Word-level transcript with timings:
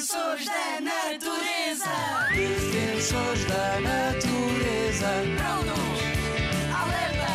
Defensores 0.00 0.46
da 0.46 0.80
natureza. 0.80 1.90
Defensores 2.34 3.44
da 3.44 3.80
natureza. 3.80 5.08
Prontos. 5.36 6.00
Alerta. 6.74 7.28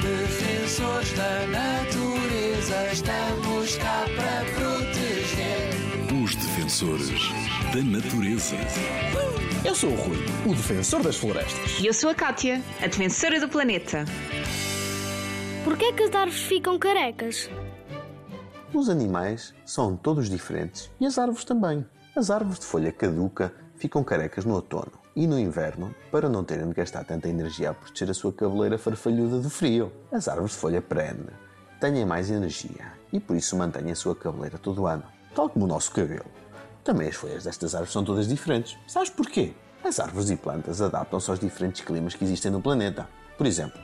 Defensores 0.00 1.12
da 1.12 1.46
natureza. 1.48 2.92
Estamos 2.94 3.76
cá 3.76 4.06
para 4.16 4.44
proteger. 4.54 5.68
Os 6.24 6.34
defensores 6.34 7.28
da 7.74 7.82
natureza. 7.82 8.56
Eu 9.62 9.74
sou 9.74 9.90
o 9.90 9.96
Rui, 9.96 10.16
o 10.46 10.54
defensor 10.54 11.02
das 11.02 11.16
florestas. 11.16 11.78
E 11.78 11.86
eu 11.86 11.92
sou 11.92 12.08
a 12.08 12.14
Kátia, 12.14 12.62
a 12.80 12.86
defensora 12.86 13.38
do 13.38 13.50
planeta. 13.50 14.06
Porquê 15.62 15.84
é 15.84 15.92
que 15.92 16.04
as 16.04 16.14
árvores 16.14 16.40
ficam 16.40 16.78
carecas? 16.78 17.50
Os 18.72 18.88
animais 18.88 19.52
são 19.66 19.96
todos 19.96 20.30
diferentes 20.30 20.90
e 21.00 21.04
as 21.04 21.18
árvores 21.18 21.44
também. 21.44 21.84
As 22.14 22.30
árvores 22.30 22.60
de 22.60 22.66
folha 22.66 22.92
caduca 22.92 23.52
ficam 23.74 24.04
carecas 24.04 24.44
no 24.44 24.54
outono 24.54 24.92
e 25.16 25.26
no 25.26 25.36
inverno 25.36 25.92
para 26.12 26.28
não 26.28 26.44
terem 26.44 26.68
de 26.68 26.74
gastar 26.74 27.02
tanta 27.02 27.28
energia 27.28 27.70
a 27.70 27.74
proteger 27.74 28.10
a 28.10 28.14
sua 28.14 28.32
cabeleira 28.32 28.78
farfalhuda 28.78 29.40
do 29.40 29.50
frio. 29.50 29.90
As 30.12 30.28
árvores 30.28 30.52
de 30.52 30.58
folha 30.58 30.80
perene 30.80 31.30
têm 31.80 32.06
mais 32.06 32.30
energia 32.30 32.92
e 33.12 33.18
por 33.18 33.34
isso 33.34 33.56
mantêm 33.56 33.90
a 33.90 33.96
sua 33.96 34.14
cabeleira 34.14 34.56
todo 34.56 34.82
o 34.82 34.86
ano, 34.86 35.04
tal 35.34 35.48
como 35.48 35.64
o 35.64 35.68
nosso 35.68 35.90
cabelo. 35.90 36.26
Também 36.84 37.08
as 37.08 37.16
folhas 37.16 37.42
destas 37.42 37.74
árvores 37.74 37.92
são 37.92 38.04
todas 38.04 38.28
diferentes. 38.28 38.78
Sabes 38.86 39.10
porquê? 39.10 39.52
As 39.82 39.98
árvores 39.98 40.30
e 40.30 40.36
plantas 40.36 40.80
adaptam-se 40.80 41.28
aos 41.28 41.40
diferentes 41.40 41.80
climas 41.80 42.14
que 42.14 42.24
existem 42.24 42.52
no 42.52 42.62
planeta. 42.62 43.08
Por 43.36 43.46
exemplo, 43.46 43.80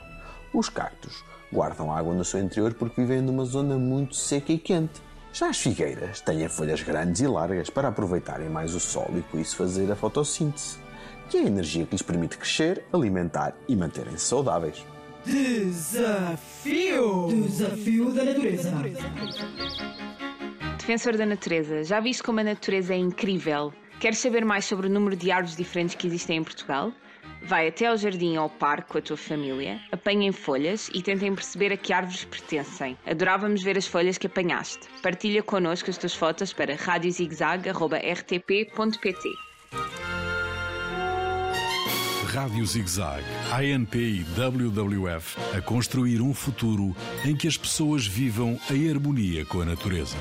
os 0.53 0.69
cactos 0.69 1.23
guardam 1.51 1.91
água 1.91 2.13
no 2.13 2.25
seu 2.25 2.41
interior 2.41 2.73
porque 2.73 3.01
vivem 3.01 3.21
numa 3.21 3.45
zona 3.45 3.77
muito 3.77 4.15
seca 4.15 4.51
e 4.51 4.57
quente. 4.57 5.01
Já 5.33 5.49
as 5.49 5.59
figueiras 5.59 6.21
têm 6.21 6.47
folhas 6.49 6.81
grandes 6.81 7.21
e 7.21 7.27
largas 7.27 7.69
para 7.69 7.89
aproveitarem 7.89 8.49
mais 8.49 8.73
o 8.73 8.79
sol 8.79 9.09
e 9.15 9.21
com 9.21 9.39
isso 9.39 9.55
fazer 9.55 9.91
a 9.91 9.95
fotossíntese, 9.95 10.79
que 11.29 11.37
é 11.37 11.41
a 11.41 11.45
energia 11.45 11.85
que 11.85 11.91
lhes 11.91 12.01
permite 12.01 12.37
crescer, 12.37 12.83
alimentar 12.91 13.53
e 13.67 13.75
manterem-se 13.75 14.25
saudáveis. 14.25 14.83
Desafio! 15.25 17.27
Desafio 17.27 18.11
da 18.13 18.23
natureza. 18.23 18.71
Defensor 20.77 21.17
da 21.17 21.25
natureza, 21.25 21.83
já 21.83 21.99
viste 21.99 22.23
como 22.23 22.39
a 22.39 22.43
natureza 22.43 22.93
é 22.93 22.97
incrível? 22.97 23.73
Queres 23.99 24.19
saber 24.19 24.45
mais 24.45 24.63
sobre 24.63 24.87
o 24.87 24.89
número 24.89 25.15
de 25.15 25.31
árvores 25.31 25.57
diferentes 25.57 25.95
que 25.95 26.07
existem 26.07 26.37
em 26.37 26.43
Portugal? 26.43 26.93
Vai 27.47 27.69
até 27.69 27.87
ao 27.87 27.95
jardim 27.95 28.35
ou 28.35 28.43
ao 28.43 28.49
parque 28.49 28.91
com 28.91 28.97
a 28.97 29.01
tua 29.01 29.15
família, 29.15 29.79
apanhem 29.89 30.33
folhas 30.33 30.89
e 30.93 31.01
tentem 31.01 31.33
perceber 31.33 31.71
a 31.71 31.77
que 31.77 31.93
árvores 31.93 32.25
pertencem. 32.25 32.97
Adorávamos 33.05 33.63
ver 33.63 33.77
as 33.77 33.87
folhas 33.87 34.17
que 34.17 34.27
apanhaste. 34.27 34.89
Partilha 35.01 35.41
connosco 35.41 35.89
as 35.89 35.97
tuas 35.97 36.13
fotos 36.13 36.51
para 36.51 36.75
radiozigzag.rtp.pt 36.75 39.29
Rádio 42.25 42.65
ZigZag, 42.65 43.23
ANP 43.53 43.95
e 43.95 44.25
WWF 44.37 45.37
a 45.57 45.61
construir 45.61 46.21
um 46.21 46.33
futuro 46.33 46.93
em 47.23 47.33
que 47.33 47.47
as 47.47 47.55
pessoas 47.55 48.05
vivam 48.05 48.59
em 48.69 48.91
harmonia 48.91 49.45
com 49.45 49.61
a 49.61 49.65
natureza. 49.65 50.17